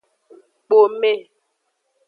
[0.67, 1.11] Kpome.